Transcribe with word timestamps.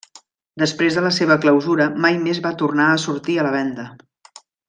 Després 0.61 0.95
de 0.99 1.03
la 1.07 1.11
seva 1.17 1.35
clausura, 1.43 1.87
mai 2.07 2.17
més 2.23 2.41
va 2.47 2.55
tornar 2.63 2.89
a 2.95 2.99
sortir 3.05 3.37
a 3.43 3.47
la 3.51 3.53
venda. 3.59 3.87